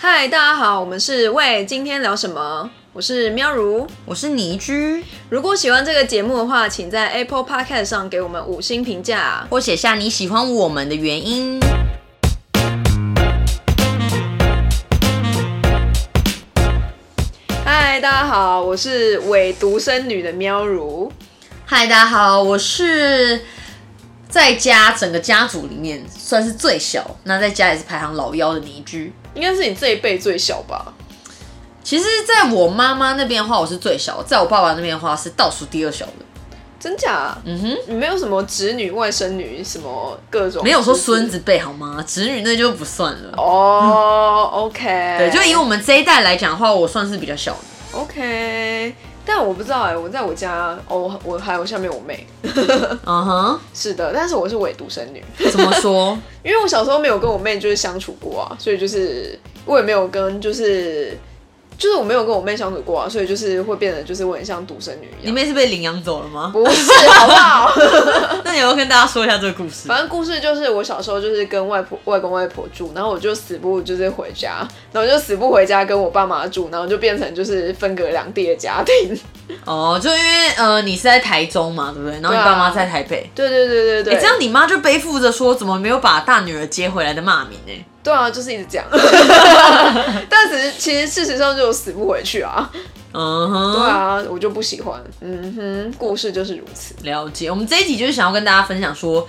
[0.00, 2.68] 嗨，大家好，我们是喂，今天聊什么？
[2.92, 3.86] 我是喵如。
[4.04, 9.46] 我是倪居，如果喜欢这个节目的话，请在 Apple Podcast 上给我们五星评价。
[9.50, 11.60] 或写下你喜欢我们的原因。
[17.64, 21.12] 嗨，大家好，我是伪独生女的喵如。
[21.64, 23.42] 嗨，大家好，我是
[24.28, 29.12] 在家整个家族里面算是最小，那在家也是排行老幺的倪居。
[29.34, 30.92] 应该是你这一辈最小吧？
[31.84, 36.12] 其实，在我妈妈那边的话，我是最小；在我爸爸那边的话，是倒数第二小的。
[36.78, 37.36] 真假？
[37.44, 40.62] 嗯哼，你没有什么侄女、外甥女什么各种？
[40.62, 41.28] 没有说孙。
[41.28, 42.04] 子辈好吗？
[42.06, 43.32] 侄女那就不算了。
[43.36, 47.58] 哦、o k 对，就以我们这一代来讲的话，我算是比较小的。
[47.98, 48.94] OK，
[49.30, 52.26] 但我不知道哎、我在我家，哦，我还有下面我妹，
[53.04, 56.18] 嗯哼， 是的，但是我是伪独生女，怎么说？
[56.42, 61.14] 因为我小时候没有跟我妹就是相处过啊，所以就是我也没有跟就是
[61.78, 65.26] 就是我没有跟我妹相处过啊，所以就是会变得就是我很像独生女一样。
[65.26, 66.50] 你妹是被领养走了吗？
[66.52, 67.72] 不是，好不好？
[68.44, 69.86] 那你要不要跟大家说一下这个故事。
[69.86, 79.16] 反正故事就是我小时候就是跟外婆、外公、外婆住，然后我就死不就是回家，然后就死不回家跟我爸妈住，然后就变成就是分隔两地的家庭。
[79.64, 82.20] 哦，就因为呃你是在台中嘛，对不对？
[82.20, 83.30] 然后你对啊爸妈在台北。
[83.36, 87.84] 对对对对对，哎、这样你妈就背负着说怎么没有把大女儿接回来的骂名呢？
[88.08, 88.84] 对啊，就是一直讲，
[90.30, 92.70] 但只是其实事实上就死不回去啊。
[93.12, 94.98] 嗯哼，对啊，我就不喜欢。
[95.20, 96.94] 嗯哼，故事就是如此。
[97.02, 97.50] 了解。
[97.50, 99.28] 我们这一集就是想要跟大家分享说，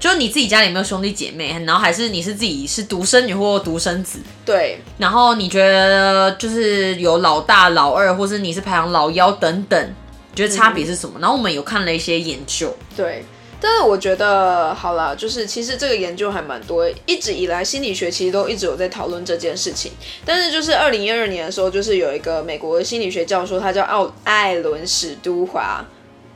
[0.00, 9.94] 就是你自己家里有没有兄弟姐妹，然后还是你是自己是独生女或独生子，对，然后你觉得就是有老大、老二，或是你是排行老幺等等，
[10.30, 11.18] 你觉得差别是什么？
[11.20, 13.24] 然后我们有看了一些研究，对，
[13.66, 19.90] 但是我觉得好了，就是其实这个研究还蛮多，一直以来心理学其实都一直有在讨论这件事情。
[20.22, 25.82] 但是就是二零一二年的时候，就是有一个美国的心理学教授，他叫奥艾伦史都华，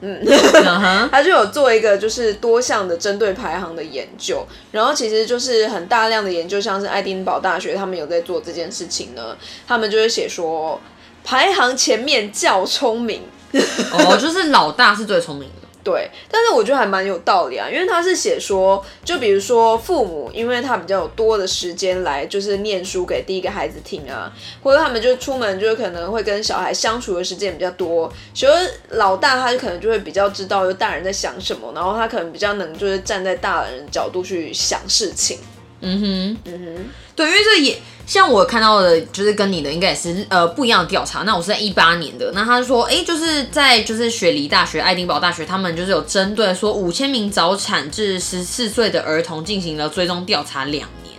[0.00, 9.36] 嗯哼， 他就有做一个就是多项的针对排行的研究，然后其实就是很大量的研究，像是爱丁堡大学他们有在做这件事情呢，
[9.66, 10.80] 他们就会写说
[11.22, 13.20] 排行前面较聪明。
[13.92, 15.67] 哦，就是老大是最聪明的。
[15.84, 24.30] 对，但是我觉得还蛮有道理啊，因为他是写说，就比如说父母，因为他比较有多的时间来就是念书给第一个孩子听啊，
[24.62, 28.52] 或者他们就出门就是可能会跟小孩相处的时间比较多，所以
[28.90, 35.38] 老大他就可能就会比较知道就大人在想什么，然后他可能比较能就是站在大人的角度去想事情。
[35.80, 36.84] 嗯哼，嗯哼，
[37.14, 37.78] 对，因为这也
[38.08, 41.24] 像我看到的，就是跟你的应该也是呃不一样的调查。
[41.24, 51.14] 那我是在一八年的，那他就说，哎，就是在就是雪梨大学、爱丁堡大学，他们就是有针对说五千名早产至十四岁的儿童进行了追踪调查两年，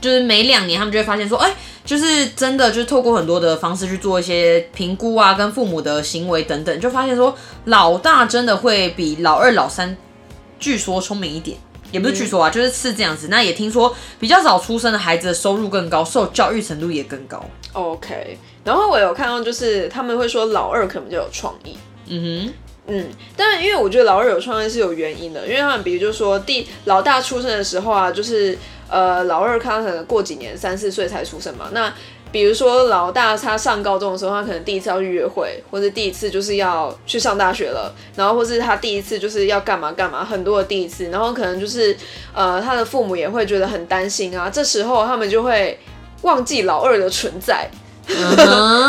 [0.00, 1.54] 就是每两年他们就会发现说，哎，
[1.84, 7.32] 就是真的就是透过很多的方式去做一些评估啊，跟父母的行为等等，就发现说
[7.66, 9.96] 老大真的会比老二、老三
[10.58, 11.56] 据说聪明一点。
[11.96, 13.28] 也不是据说啊，就是是这样子。
[13.28, 17.42] 那也听说比较早出生的孩子的收入更高，受教育程度也更高。
[17.72, 21.76] OK，然后我有看到就是他们会说老二可能比较有创意。
[22.08, 22.52] 嗯
[22.86, 23.04] 嗯，
[23.36, 28.56] 当然，因为我觉得老二有创意是有原因的，因为他们比如就说第老大出生的时候啊，就是
[28.88, 31.92] 呃老二他可能过几年三四岁才出生嘛，那
[32.36, 41.96] 比如说老大他上高中的时候，他可能第一次要去约会，或者第一次就是要去上大学了，然后或是他第一次就是要干嘛干嘛，很多的第一次，然后可能就是
[42.34, 45.78] 呃他的父母也会觉得很担心啊，这时候他们就会
[46.20, 47.70] 忘记老二的存在，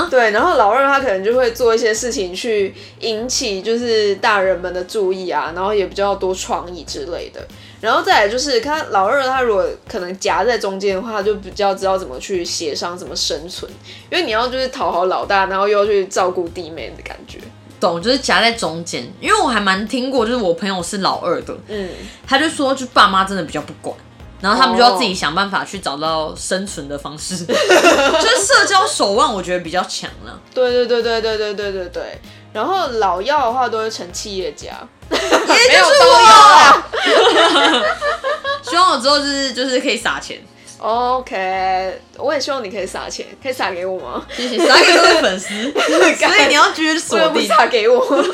[0.09, 7.40] 对，然后老二他可能就会做一些事情去引起就是大人们的注意啊，然后也比较多创意之类的。
[7.80, 13.72] 然后再来就是看老二他如果可能夹在中间的话，他就比较知道怎么去协商、怎么生存，
[14.12, 17.40] 因为你要就是讨好老大，然后又要去照顾弟妹的感觉。
[17.80, 19.08] 懂，就是夹在中间。
[19.20, 21.90] 因为我还蛮听过，就是我朋友是老二的，嗯，
[22.26, 23.96] 他就说，就爸妈真的比较不管。
[24.40, 30.40] 然后他们就要自己想办法去找到生存的方式， 就是社交手腕，我觉得比较强了。
[30.54, 32.22] 对对对对对对对对对。
[32.54, 34.68] 然后老幺的话都会成企业家，
[35.10, 36.88] 也没就是 我，啊。
[38.62, 40.39] 希望我之后就是就是可以撒钱
[40.80, 44.25] ，OK，我也希望你可以撒钱，可以撒给我吗？
[44.36, 47.42] 谢谢，撒给各位粉丝， 所以你要继续锁为什么不。
[47.42, 48.00] 撒给我？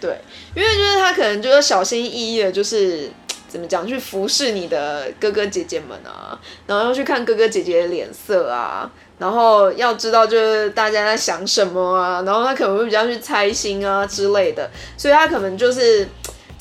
[0.00, 0.20] 对，
[0.54, 3.10] 因为就是他可能就是小心翼翼的，就是
[3.48, 16.08] 怎么讲，去服侍你的哥哥姐姐们啊，然后要去看哥哥姐姐的脸色啊，然后要知道就是大家在想什么啊，然后他可能会比较去猜心啊之类的，所以他可能就是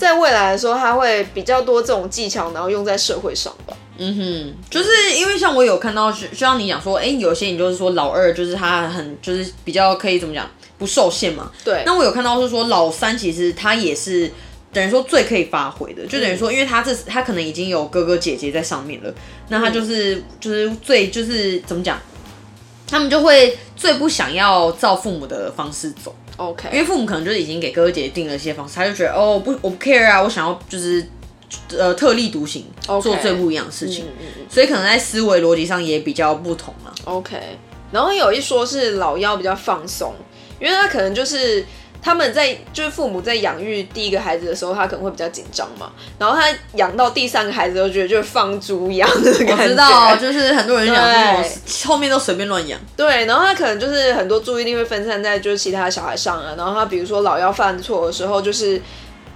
[0.02, 3.78] 在未来的时候，他会比较多这种技巧，然后用在社会上吧。
[3.98, 10.50] 嗯哼，就是因为像我有看到，就就像你讲说，哎、有些你就是说老二就是他很就是比较可以怎么讲
[10.80, 11.52] 不受限嘛。
[11.64, 14.32] 对，那我有看到是说老三其实他也是
[14.74, 19.14] 等于说最可以发挥的，就等于说，因为他这他可能已经有哥哥姐姐在上面了，
[19.50, 22.00] 那他就是、就是最就是怎么讲，
[22.92, 26.14] 他们就会最不想要照父母的方式走。
[26.38, 31.08] 因 OK，因为父母可能就是已经给哥哥姐姐定了一些方式，他就觉得哦不我不 care 啊，我想要就是
[31.78, 36.92] 呃特立独行做最不一样的事情，嗯嗯嗯所以可能在思维逻辑上也比较不同嘛。
[37.06, 37.38] OK，
[37.92, 40.14] 然后有一说是老幺比较放松，
[40.60, 41.64] 因为他可能就是
[42.02, 49.64] 他们在就是父母在养育第一个孩子的时候，他可能会比较紧张嘛，然后他养到第三个孩子都觉得就是放猪一样的感觉。
[49.64, 51.44] 我知道，就是很多人讲对。
[51.44, 58.82] 这种后面都随便乱养，对，然后他可能就是很多注意力会分散在就是其他小孩上啊，然后他比如说老要犯错的时候，就是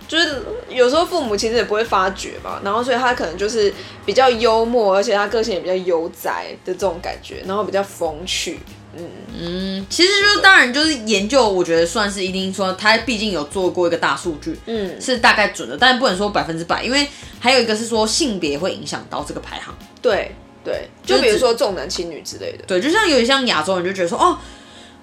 [0.08, 3.74] 就是有时候父母其实也不会发觉嘛，然后所以他可能就是
[4.06, 8.60] 比较幽默，而且他个性也比较悠哉的这种感觉，然后比较风趣，
[9.38, 17.08] 嗯其实就是当然就是研究，我觉得算是一定说他毕竟有做过一个大数据，嗯，是大概准的，但不能说百分之百，因为
[17.40, 19.76] 还有一个是说性别会影响到这个排行。
[20.02, 20.32] 对
[20.64, 24.38] 对，就就是比如说重男轻女之类的，对，就像有点像亚洲人就觉得说，哦，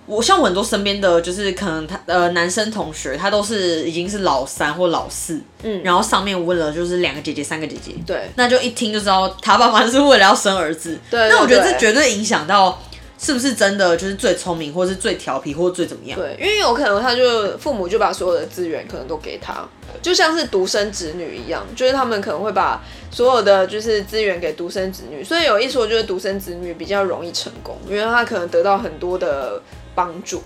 [0.06, 5.80] 我像我很多身边的就是可能他呃男生同学，他都是已经是老三或老四，嗯。
[5.84, 8.28] 然后上面问了就是两个姐姐三个姐姐，对。
[8.34, 10.98] 那就一听就知道他爸妈是为了要生儿子。
[11.08, 11.72] 对那我觉得对。
[11.72, 12.82] 这绝对影响到
[13.22, 16.18] 是不是真的就是最聪明，或是最调皮，或者最怎么样。
[16.18, 19.64] 对，因为有可能他就父母就把所有的资源可能都给他，
[20.02, 22.82] 就像是独生子女一样，就是他们可能会把
[23.12, 29.62] 所有的就是资源给独生子女，所以有一说就是独生子女比较容易成功，因为他可能得到很多的
[29.94, 30.42] 帮助，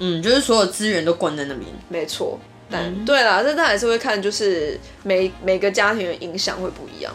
[0.00, 1.66] 嗯，就是所有资源都关在那边。
[1.88, 2.36] 没错。
[2.70, 7.10] 但、对啦，这但还是会看，就是每每个家庭的影响会不一样。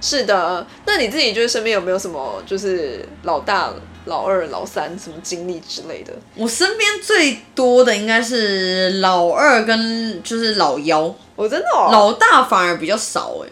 [0.00, 3.70] 是的，那你自己就是身边有没有什么就是老大、
[4.06, 6.12] 老二、老三什么经历之类的？
[6.34, 13.48] 我身边最多的应该是老二跟就是老幺，我真的、哦、老大反而比较少哎、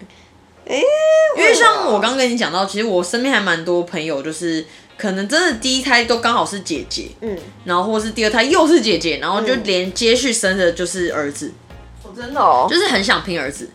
[0.75, 0.83] 哎、
[1.37, 4.65] 因为像我刚跟你讲到，其实我身边还蛮多朋友，就是
[4.97, 11.53] 可能真的第一胎都刚好是姐姐，嗯，然后或是第二胎又是姐姐，然后就连接续生的就是儿子，
[12.03, 13.69] 我真的哦，就是很想拼儿子。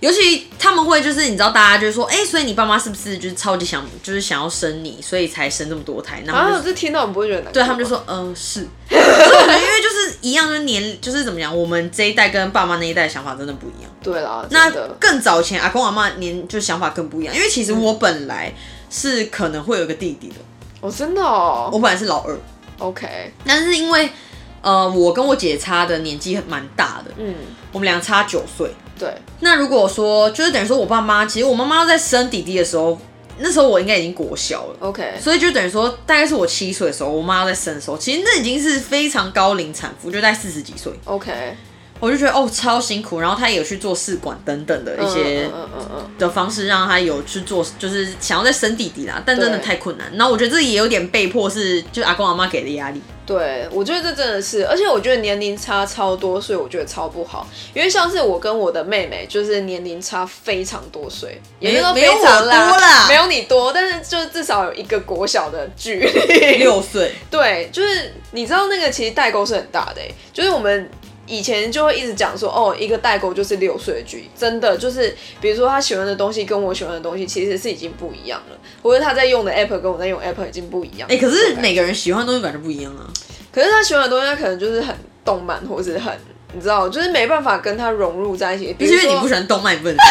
[0.00, 6.22] 尤其他们会就是你知道大家就是说，哎、所以你爸妈是不是就是超级想就是想要生你，所以才生这么多胎？
[6.26, 8.66] 然后就啊，这听到你不会觉得对他们就说，嗯、是。
[8.90, 13.90] 因为就是一样，就是年就是怎么讲，我们这一代跟爸妈那一代的想法真的不一样。
[14.02, 18.52] 对啦，那更早以前，阿公阿妈年就想法更不一样，因为其实我本来
[18.88, 20.36] 是可能会有一个弟弟的，
[20.80, 22.36] 哦，真的哦我本来是老二
[22.78, 24.10] ，，OK，但是因为
[24.62, 27.34] 呃我跟我姐差的年纪蛮大的，嗯，
[27.70, 28.74] 我们俩差九岁。
[29.00, 33.00] 对，那如果说就是等于说我爸妈，其实我妈妈在生弟弟的时候，
[33.38, 34.76] 那时候我应该已经国小了。
[34.80, 41.32] OK，所以就等于说，大概是我七岁的时候，我妈要在生的时候，其实那已经是非常高龄产妇，就在四十几岁，OK，
[42.00, 43.20] 我就觉得哦超辛苦。
[43.20, 45.48] 然后他也有去做试管等等的一些
[46.18, 50.10] 的方式，让他有去做，就是想要再生弟弟啦，但真的太困难。
[50.16, 53.00] 然后我觉得这也有点被迫是，就阿公阿妈给的压力。
[53.26, 57.46] 对，我觉得这真的是，而且我觉得年龄差超多，所以我觉得超不好。
[57.72, 66.56] 因为像是我跟我的妹妹，就是年龄差非常多岁，也没有非常我多啦没有你多，但是就至少有一个国小的距离。
[66.56, 70.90] 六岁， 对，就是你知道那个其实代沟是很大的、欸，就是我们
[71.30, 81.08] 以前就会一直讲说，哦，一个代沟就是六岁的距离，真的就是，比如说他喜欢的东西跟我喜欢的东西其实是已经不一样了，或者他在用的 app 跟我在用 app 已经不一样。
[81.08, 83.08] 哎、可是每个人喜欢的东西本来就不一样啊。
[83.52, 84.94] 可是他喜欢的东西，他可能就是很
[85.24, 86.12] 动漫，或者是很。
[86.52, 88.74] 你知道，就是没办法跟他融入在一起。
[88.78, 89.96] 因为你不喜欢动漫，你不能。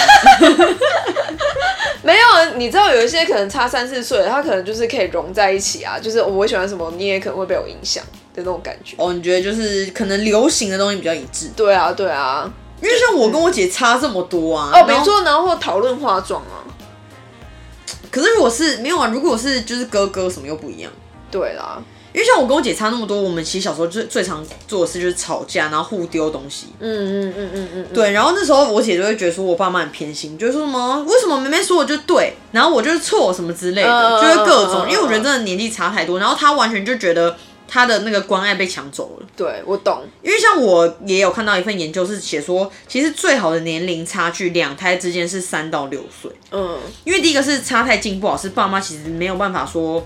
[2.02, 6.00] 没有，你知道有一些可能差三四岁，他可能就是可以融在一起啊。
[6.00, 8.04] 就是我喜欢什么，你也可能会被我影响
[8.34, 8.96] 的那种感觉。
[8.98, 12.50] 哦，你觉得就是可能流行的东西比较一致，对啊，对啊。
[12.82, 14.72] 因为像我跟我姐差这么多啊。
[14.74, 16.64] 哦，没错，然后或讨论化妆啊。
[18.10, 20.90] 可是如果是没有啊，如果是就是哥哥什么又不一样。
[21.30, 26.68] 对啦，因为像我跟我姐差那么多，我们其实小时候最最常做的事就是吵架，然后互丢东西。
[26.80, 34.90] 嗯嗯嗯嗯嗯，对，然后那时候我姐就会觉得说我爸妈很偏心，就是说什么为什么妹妹说我就对，然后我就是错什么之类的，嗯就会各种。
[34.90, 37.38] 因为我觉得真的年纪差太多，然后她完全就觉得
[37.68, 39.28] 她的那个关爱被抢走了。
[39.36, 40.02] 对我懂。
[40.24, 46.32] 因为像我也有看到一份研究是写说，其实最好的年龄差距两胎之间是三到六岁。
[46.52, 50.06] 嗯，因为第一个是差太近不好，是爸妈其实没有办法说，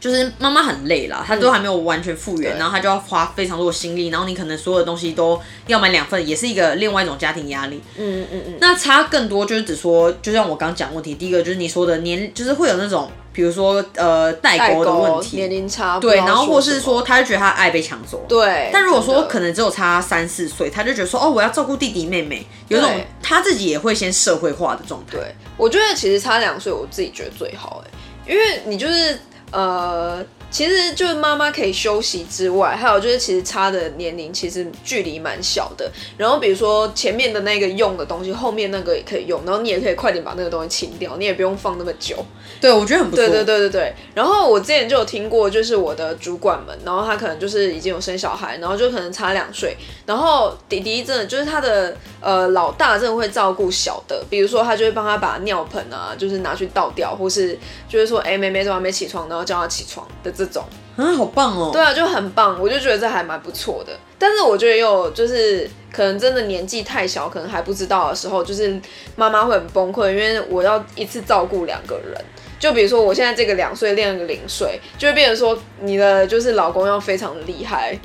[0.00, 7.80] 就是妈妈很累啦，她都还没有完全复原，然后她就要花非常多的心力，然后你可能所有的东西都要买两份，也是一个另外一种家庭压力。
[7.96, 23.06] 嗯嗯嗯，那差更多就是只说，就像我刚讲问题，第一个就是你说的年，就是会有那种，比如说呃代代沟的问沟、题，年龄差，对，然后或是说，他就觉得他爱被抢走，对，但如果说可能只有差三四岁，他就觉得说哦，我要照顾弟弟妹妹，有种对。
[23.22, 25.18] 他自己也会先社会化的状态。
[25.18, 27.90] 对，我觉得其实差两岁，我自己觉得最好哎，
[28.32, 29.18] 因为你就是
[29.50, 35.90] 呃，其实就是妈妈可以休息之外，还有就是其实差的年龄其实距离蛮小的。
[36.16, 42.16] 然后比如说前面的那个用的东西，后面那个也可以用，然后你也可以快点把那个东西清掉，你也不用放那么久。
[42.60, 43.24] 对，我觉得很不错。
[43.24, 43.94] 对对对对对。
[44.14, 57.56] 然后我之前就有听过，就是我的主管们，然后他可能就是已经有生小孩，然后就可能差两岁，然后弟弟真的就是他的呃老大真的会照顾小的，比如说他就会帮他把尿盆啊，就是拿去倒掉，或是
[57.88, 60.64] 就是说哎妹妹昨晚没起床，呢后叫他起床的这种。
[60.96, 61.70] 啊，好棒哦。
[61.72, 63.92] 对啊，就很棒，我就觉得这还蛮不错的。
[64.18, 68.80] 但是我觉得也有就是可能真的年纪太小，可能还不知道的时候，就是
[69.14, 72.24] 妈妈会很崩溃，因为我要一次照顾两个人。
[72.58, 77.96] 就比如说我现在这个两岁，另一个零岁，就会变成说你的就是老公要非常的厉害，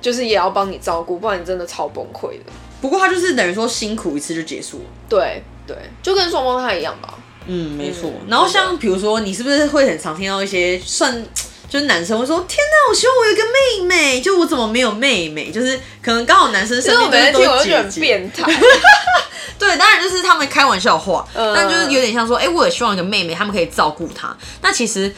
[0.00, 2.50] 就是也要帮你照顾，不然你真的超崩溃的。
[2.80, 4.84] 不过他就是等于说辛苦一次就结束了。
[5.10, 7.18] 对对，就跟双胞胎一样吧。
[7.46, 8.10] 嗯，没错。
[8.10, 11.24] 嗯然后像比如说，你是不是会很常听到一些算？
[11.68, 15.50] 就是男生会说：“天哪，我希望我有一个妹妹，就我怎么没有妹妹？
[15.50, 18.00] 就是可能刚好男生身边每次听我就觉得很都是姐姐。
[18.02, 18.44] 变态。
[19.58, 24.36] 对，当然就是他们开玩笑话，嗯但就是有点像说，哎、我也希望有个妹妹，他们可以照顾她。
[24.60, 25.14] 那其实。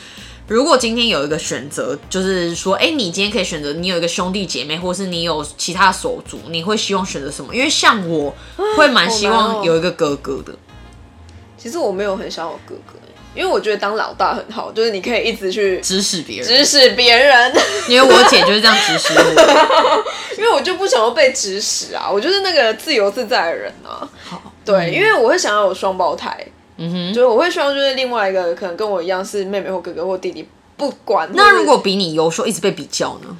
[0.46, 7.54] 如果今天有一个选择，就是说，哎、你今天可以选择，你有一个兄弟姐妹，或是你有其他手足，你会希望选择什么？
[7.54, 8.36] 因为像我
[8.76, 10.54] 会蛮希望有一个哥哥的。
[11.64, 12.98] 其实我没有很想有哥哥，
[13.34, 17.50] 因为我觉得当老大很好，就是你可以一直去指使别人，指使别人。
[17.88, 20.04] 因为我姐就是这样指使我。
[20.36, 24.06] 因为我就不想要被指使啊，我就是那个自由自在的人啊。
[24.22, 27.14] 好，对，因为我会想要有双胞胎，嗯哼。
[27.14, 31.26] 就是我会希望就是另外一个可能跟我一样是妹妹或哥哥或弟弟，不管。
[31.32, 33.34] 那如果比你优秀，一直被比较呢？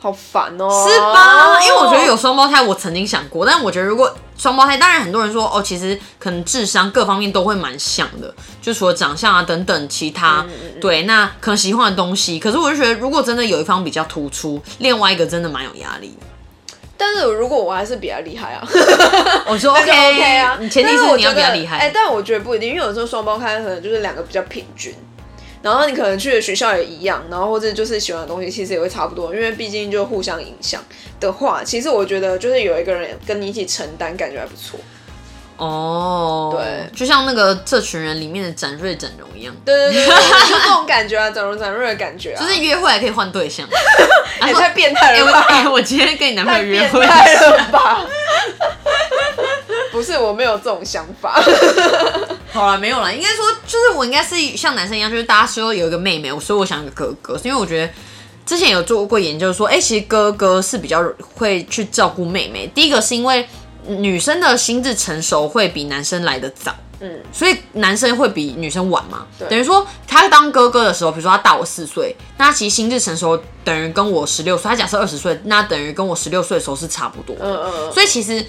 [0.00, 1.60] 好烦哦，是吧？
[1.60, 10.46] 因为我觉得有双胞胎，我曾经想过，但我觉得如果双胞胎，当然很多人说哦，其实可能智商各方面都会蛮像的，就除了长相啊等等其他，
[10.80, 16.26] 对，那可能喜欢的东西，可是我就觉得如果真的有一方比较突出，另外一个真的蛮有压力的。
[16.96, 18.66] 但是如果我还是比较厉害啊，
[19.46, 21.78] 我说 OK, OK 啊，你前提是你要比较厉害。
[21.78, 24.94] 哎、但我觉得不一定，因为有时候双胞胎可能就是两个比较平均。
[25.62, 30.82] 然后你可能去的学校也一样，然后或者就是喜欢的东西其实也会差不多，因为毕竟就互相影响
[31.18, 34.78] 的话，其实我觉得就是有一个人跟你一起承担，感觉还不错。
[35.58, 40.16] 哦，对就像那个这群人里面的展瑞整容一样，对对对，对
[40.48, 43.68] 就这种感觉啊，整容展瑞的感觉啊，就是约会还可以换对象。
[44.46, 45.44] 也太变态了吧！
[45.48, 48.06] 哎我今天跟你男朋友约会，了吧！
[49.90, 51.42] 不是，我没有这种想法。
[52.52, 53.12] 好了，没有了。
[53.12, 57.92] 应该说，就是我应该是像男生一样，就是大家说有一个妹妹，所以我想一个哥哥，是因为我觉得
[58.46, 62.66] 之前有做过研究说，哎、其实哥哥是比较会去照顾妹妹。
[62.68, 63.44] 第一个是因为
[63.88, 66.74] 女生的心智成熟会比男生来的早。
[67.00, 69.24] 嗯，所以男生会比女生晚嘛？
[69.38, 74.68] 对等于说他当哥哥的时候，比如说他大我四岁，那他其实心智成熟等于跟我十六岁。
[74.68, 77.44] 他假设二十岁，那等于跟我十六岁的时候是差不多的。
[77.44, 78.44] 嗯嗯嗯，所以其实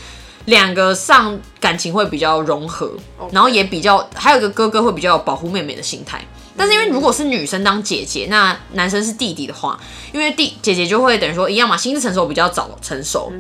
[0.46, 2.92] 两个上感情会比较融合
[3.32, 6.20] 然后也比较，还有一个哥哥会比较有保护妹妹的心态。
[6.58, 9.80] 但是因为如果是女生当姐姐，那男生是弟弟的话，
[10.12, 13.32] 因为弟姐姐就会等于说一样嘛，心智成熟比较早成熟，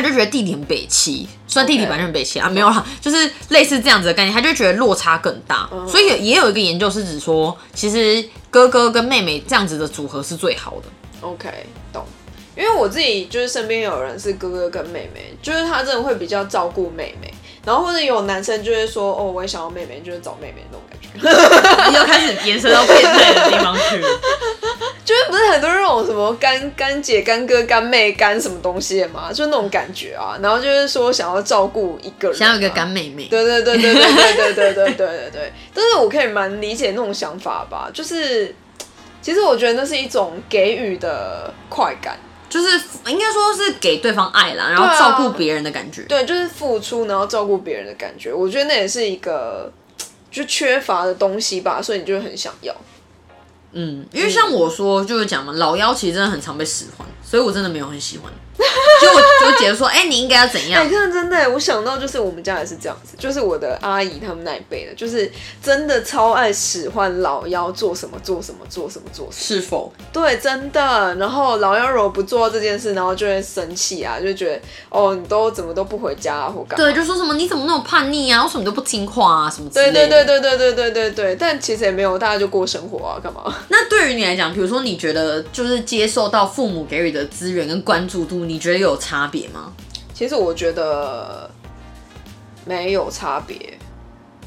[0.00, 5.68] 他就觉得弟弟很北气，虽然弟弟身很北气啊，没有啦，就是类似这样子的概念，他就觉得落差更大。
[5.88, 10.84] 所以也也有一个研究是指说，其实哥哥跟妹妹这样子的组合是最好的。
[11.20, 11.48] OK，
[11.92, 12.04] 懂。
[12.56, 17.32] 因为我自己就是身边有人是哥哥跟妹妹，就是他真的会比较照顾妹妹，
[17.64, 21.98] 然后或者有男生就会说，哦，我也想要妹妹，就是找妹妹那种感觉。
[21.98, 24.08] 又开始延伸到变态的地方去了。
[25.08, 30.38] 就是不是很多那种什么干干姐、干哥、干妹、干什么东西的嘛，就那种感觉啊。
[30.42, 35.52] 然后就是说想要照顾一个人、啊，想要有一个干妹妹，对对对对对对对对对对对对。
[35.72, 38.54] 但是我可以蛮理解那种想法吧，就是
[39.22, 42.18] 其实我觉得那是一种给予的快感，
[42.50, 46.02] 就是应该说是给对方爱啦，然后照顾别人的感觉。
[46.02, 48.30] 对，就是付出然后照顾别人的感觉。
[48.30, 49.72] 我觉得那也是一个
[50.30, 52.74] 就缺乏的东西吧，所以你就很想要。
[53.72, 58.32] 嗯，因为像我说就是讲嘛，老妖其实真的很常被使唤，所以我真的没有很喜欢。
[59.00, 60.90] 就我我姐就说，哎、你应该要怎哎、样？
[60.90, 65.30] 看真的，我想到就是我们家也是这样子，就是我的阿姨他们那一辈的，就是
[65.62, 69.60] 真的超爱使唤老幺做什么做什么做什么做什么。
[69.60, 69.92] 是否？
[70.12, 71.14] 对，真的。
[71.14, 76.84] 然后老幺如果不做这件事，然后就会生气啊，就觉得哦，你都怎么都不回家啊，或干嘛？
[76.84, 78.42] 对，就说什么你怎么那么叛逆啊？
[78.42, 79.50] 为什么你都不听话啊？
[79.50, 80.24] 什么之对类的。
[80.24, 81.36] 对对对对对对对对。
[81.36, 83.54] 但其实也没有，大家就过生活啊，干嘛？
[83.68, 89.72] 那对于你来讲，比如说你觉得就是接受到父母给予的资源跟关注度，你觉得有差别吗？
[90.14, 91.50] 其实我觉得
[92.64, 93.56] 没有差别，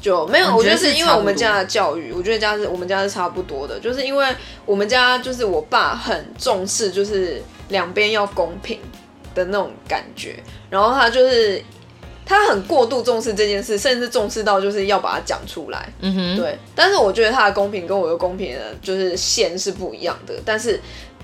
[0.00, 0.56] 就没有。
[0.56, 4.34] 我觉得是因为我们家的教育，我觉得家是我们家是差不多的，就是因为
[4.66, 8.80] 我们家就是我爸很重视，就是两边要公平
[9.34, 11.62] 的那种感觉，然后他就是。
[12.24, 15.92] 他很过度重视这件事，甚至重视到就是要把它讲出来。
[16.00, 20.80] 嗯哼，对，但是我觉得他的公平跟我的公平的就是线是不一样的，但是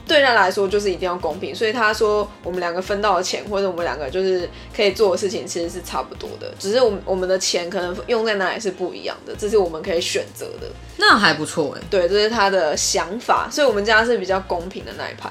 [0.09, 10.67] 对他来说就是一定要公平，所以他说我们两个分到的钱或者我们两个就是可以做的事情其实是差不多的，只是我们我们的钱可能用在哪里是不一样的，这是我们可以选择的。
[10.97, 11.83] 那还不错哎。
[11.91, 15.31] 对，这是他的想法，所以我们家是比较公平的那一派。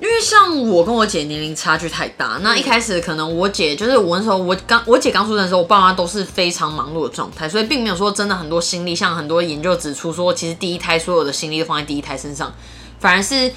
[0.00, 12.52] 因为像我跟我姐年龄差距太大，那一开始可能我姐就是我那时候我刚我姐刚出生的时候，我爸妈都是非常忙碌的状态，所以并没有说真的很多心力，像很多研究指出说，其实第一胎所有的心力都放在第一胎身上，
[12.98, 13.50] 反而是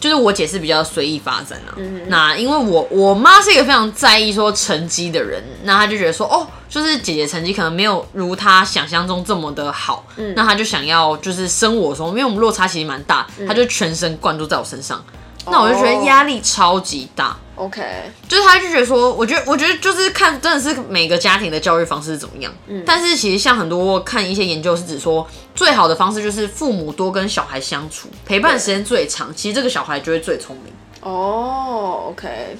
[0.00, 1.76] 就是我姐是比较随意发展啊。
[2.08, 10.04] 那因为我我妈是一个非常在意说成绩的人，那她就觉得说哦，就是姐姐成绩可能没有如她想象中这么的好，
[10.34, 15.04] 那她就想要就是生我的时候，因为我们落差其实蛮大，她就全神贯注在我身上。
[15.46, 17.82] 那我就觉得压力超级大，OK，
[18.26, 30.72] 就是他就觉得说，我觉得我觉得就是看真的是每个家庭的教育方式是怎么样，嗯，但是其实像很多看一些研究是指说，最好的方式就是父母多跟小孩相处，陪伴时间最长，其实这个小孩就会最聪明。
[31.02, 32.56] 哦，OK，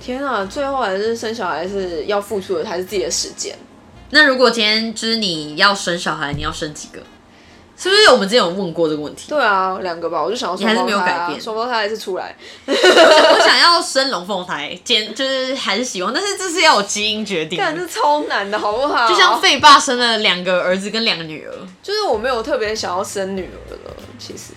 [0.00, 3.58] 天啊，最后还是生小孩是要付出的还是自己的时间？
[4.10, 7.00] 那如果今天就是你要生小孩，你要生几个？
[7.82, 9.30] 是不是我们之前有问过这个问题？
[9.30, 12.36] 对啊，两个吧，我就想要双还是没有改变双胞胎还是出来。
[12.66, 19.08] 我想要生龙凤胎，兼就是还是希望，但是这是要有基因决定的干，这超难的，好不好？
[19.08, 24.52] 就像费爸生了两个儿子跟两个女儿，就是我没有特别想要生女儿了，其实。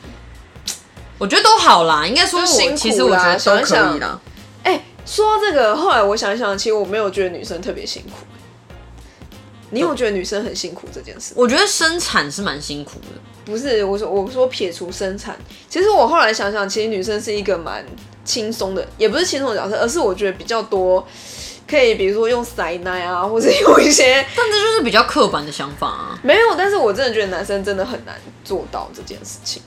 [1.17, 2.05] 我觉得都好啦。
[2.05, 4.19] 应该说辛苦其实我觉得都可以啦
[5.05, 8.11] 说到这个，后来我想一想，其实我没有觉得女生特别辛苦。
[9.73, 11.33] 你有觉得女生很辛苦这件事？
[11.35, 13.07] 我觉得生产是蛮辛苦的。
[13.45, 15.35] 不是，我说我说撇除生产，
[15.67, 17.83] 其实我后来想想，其实女生是一个蛮
[18.23, 21.05] 轻松的，也不是轻松的角色，而是我觉得比较多
[21.67, 26.19] 可以，比如说用塞奶啊，或者用一些 但这就是比较刻板的想法啊。
[26.23, 29.61] 没有，但是我真的觉得男生真的很难做到这件事情。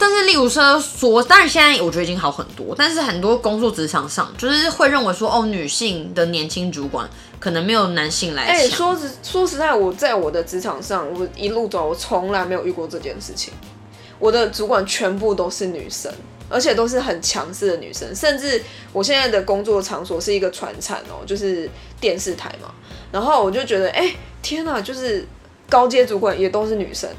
[0.00, 7.06] 但是，例如说说，当然现在我觉得已经好很多，但是很多工作职场上，就是会认为说，哦，女性的年轻主管
[7.38, 13.52] 可能没有男性来哎、说实说实在，我在我的职场上，我一路走，我从来没有遇过这件事情。
[14.18, 16.10] 我的主管全部都是女生，
[16.48, 18.62] 而且都是很强势的女生，甚至
[18.94, 22.72] 我现在的工作场所是一个传产哦，就是电视台嘛。
[23.12, 25.26] 然后我就觉得，哎、天哪，就是
[25.68, 27.10] 高阶主管也都是女生，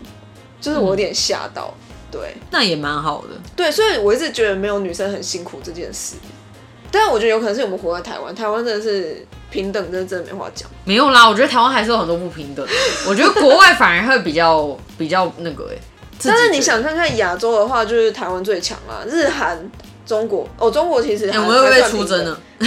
[0.60, 1.72] 就是我有点吓到。
[2.12, 3.30] 对那也蛮好的。
[3.56, 6.16] 对，所以我一直觉得没有女生很辛苦这件事。
[6.92, 10.70] 但是我觉得有可能是我们活在台湾，台湾真的是平等，真的真的没话讲。
[10.84, 12.68] 没有啦，我觉得台湾还是有很多不平等。
[13.08, 15.78] 我觉得国外反而会比较比较那个哎、
[16.24, 19.58] 但是你想看看亚洲的话，就是台湾最强啊，日韩、
[20.06, 22.38] 中国哦，中国其实我们会不会出征呢？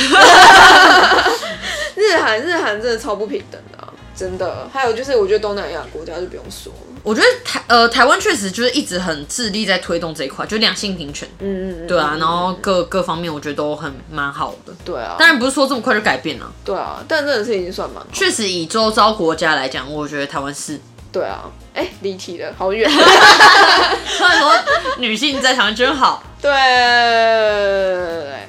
[1.94, 4.68] 日韩日韩真的超不平等的、啊，真的。
[4.72, 14.72] 还有就是，我觉得东南亚国家就不用说了，我觉得台呃台湾确实就是一直很致力在推动这一块，就两性平权，嗯嗯嗯，对啊，嗯然后各各方面我觉得都很蛮好的。
[14.84, 20.80] 对啊，当然不是说这么快就改变了，对啊，但真的是已经算蛮好确实以周遭国家来讲，我觉得台湾是。
[21.14, 21.44] 对啊。
[21.74, 22.88] 哎，离题了，好远。
[22.90, 24.52] 突然说
[24.98, 26.50] 女性在台湾真好，对，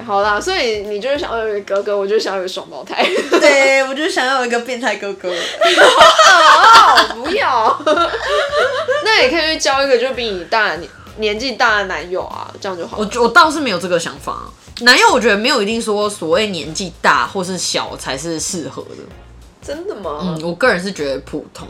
[0.06, 3.04] 好啦，所以你就是想要有一个哥哥，我就想要有一个双胞胎。
[3.42, 5.30] 对我就想要有一个变态哥哥。
[5.30, 7.82] 哦，不要。
[9.04, 12.98] 那也可以去交一个就比你大年年纪大的男友啊，这样就好。
[12.98, 14.44] 我我倒是没有这个想法、
[14.82, 18.98] 男友我觉得没有一定说所谓年纪大或是小才是适合的，
[19.66, 20.20] 真的吗？
[20.22, 21.68] 嗯，我个人是觉得普通。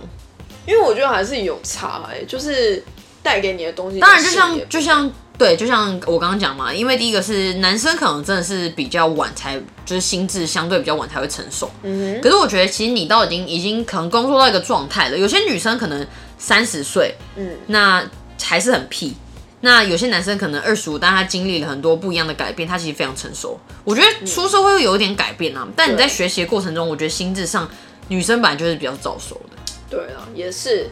[0.65, 2.83] 因为我觉得还是有差哎、就是
[3.21, 3.99] 带给你的东西。
[3.99, 11.69] 当然，就像就像对，就像我刚刚讲嘛，因为第一个是男生可能真的是比较晚才，就是心智相对比较晚才会成熟。
[11.83, 16.05] 嗯可是我觉得其实你到已经已经可能工作到一个状态了，有些女生可能
[16.37, 18.03] 三十岁，嗯，那
[18.41, 19.15] 还是很屁。
[19.61, 23.59] 那有些男生可能二十五，但他经历了很多不一样的改变，他其实非常成熟。
[23.83, 27.67] 我觉得出社会会有一点改变啊，但你在学习的过程中，我觉得心智上
[28.09, 29.54] 女生本来就是比较早熟的。
[29.95, 30.89] 对啊，也是。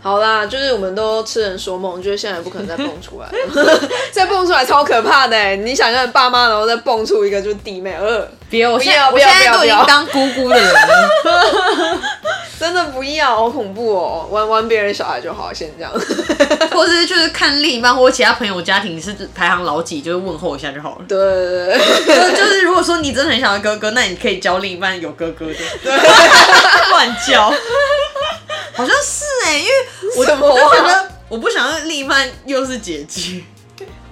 [0.00, 3.80] 好啦，就是我们都痴人说梦，觉得现在不可能再蹦出来了，
[4.12, 5.56] 再蹦出来超可怕的欸。
[5.56, 11.98] 你想想爸妈，然后再蹦出一个就是弟妹，呃，别，我现在要现在都已经不要不要当姑姑的人了，
[12.60, 14.28] 真的不要，好恐怖哦！
[14.30, 15.92] 玩玩别人小孩就好，先这样。
[16.70, 21.04] 或者是就是看另一半或其他朋友家庭是排行老几，就是问候一下就好了。
[21.08, 25.54] 对对对对，就就是如果说你真的很想要哥哥，那你可以教另一半有哥哥的，
[26.90, 27.52] 乱教。
[28.78, 29.72] 好像是哎、因为
[30.16, 30.52] 我什么啊？
[30.54, 33.42] 我就觉得我不想要另一半又是姐姐，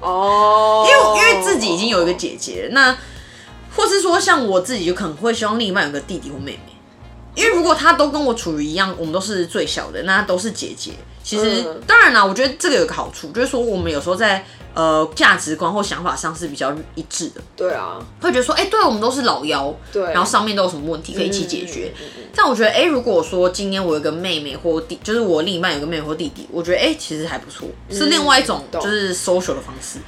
[0.00, 2.98] 哦，因为因为自己已经有一个姐姐，那
[3.76, 6.76] 或是说像我自己就可能会希望另一半有个弟弟或妹妹，
[7.36, 10.90] 因为如果他都跟我处于一样，我们都是最小的，那都是姐姐。
[11.22, 11.80] 其实、嗯。
[11.86, 14.44] 当然啦，我觉得这个有个好处，就是说我们有时候在
[14.76, 21.90] 呃价值观或想法上是比较一致的，对啊，会觉得说，哎、对我们都是老妖，对然后上面都有什么问题可以一起解决。
[21.98, 29.98] 嗯嗯嗯嗯但我觉得，哎、如果说今天我有个妹妹或弟，就是我另一半有个妹妹或弟弟，我觉得，哎、其实还不错，是另外一种就是 social 的方式。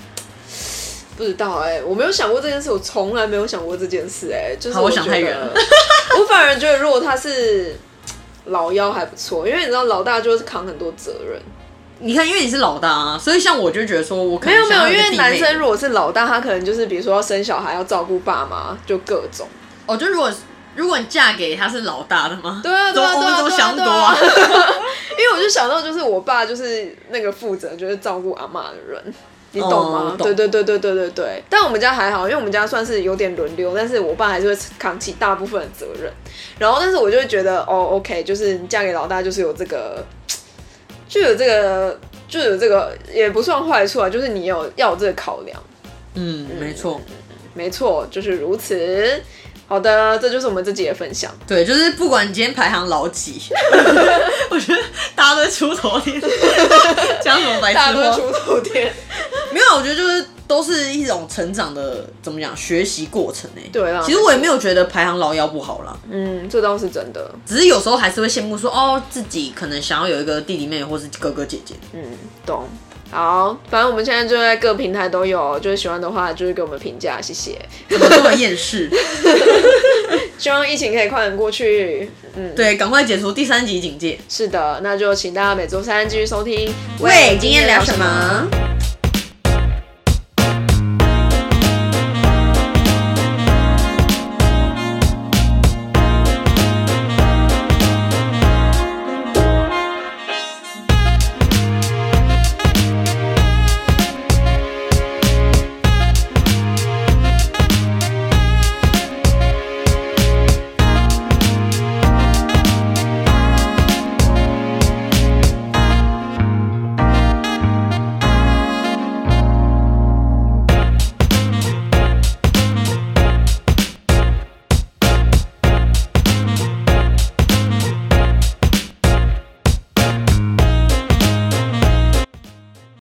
[1.16, 5.52] 不知道哎、我没有想过这件事，我从来没有想过这件事哎、就是好我想太远了
[6.20, 7.74] 我反而觉得，如果他是
[8.44, 11.40] 老幺还不错，因为你知道老大就是扛很多责任。
[12.00, 19.46] 你看，因为你是老大啊，所以像我就觉得说，我可能没有没有，因想要一个弟妹为男生如果是老大，他可能就是比如说要生小孩，要照顾爸妈，就各种。
[19.86, 20.30] 哦，就如果
[20.76, 22.60] 如果你嫁给他是老大的吗？
[22.62, 24.16] 对啊，对啊，对啊，对啊多啊？
[25.18, 29.02] 因为我就想到，就是我爸就是那个负责就是照顾阿妈的人，
[29.52, 30.12] 你懂吗？
[30.12, 31.42] 哦懂对对对对对对对。
[31.50, 36.12] 但我们家还好，因为我们家算是有点轮流，但是我爸还是会扛起大部分的责任。
[36.60, 40.04] 然后，但是我就会觉得，哦，OK，就是你嫁给老大，就是有这个，
[41.08, 45.60] 就有这个，就有这个，也不算坏处啊，就是你有要有这个考量。
[46.14, 47.00] 嗯，没错，
[47.54, 49.20] 没错，就是如此。
[49.66, 51.30] 好的，这就是我们这集的分享。
[51.46, 53.38] 对，就是不管你今天排行老几，
[54.50, 54.78] 我觉得
[55.14, 56.18] 大家都出头天，
[57.22, 57.92] 讲什么白痴话？
[57.92, 58.90] 大家都出头天。
[59.52, 63.62] 没有，我觉得就是都是一种成长的，怎么讲，学习过程哎。
[63.70, 67.30] 对啊其实我也没有觉得排行老幺不好啦，嗯，这倒是真的。
[67.46, 71.74] 只是有时候还是会羡慕说，哦，自己可能想要有一个弟弟妹妹或是哥哥姐姐。
[71.92, 72.02] 嗯，
[72.44, 72.66] 懂。
[73.10, 77.58] 好，反正我们现在就在各平台都有，就是喜欢的话，就是给我们评价，谢谢。
[77.88, 78.90] 怎么这么厌世？
[80.36, 82.10] 希望疫情可以快点过去。
[82.36, 84.18] 嗯，对，赶快解除第三级警戒。
[84.28, 86.70] 是的，那就请大家每周三继续收听。
[87.00, 88.77] 喂，今天聊什么？